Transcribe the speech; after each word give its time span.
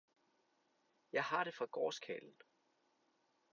Jeg 1.13 1.23
har 1.23 1.43
det 1.43 1.53
fra 1.55 1.65
gårdskarlen. 1.65 2.35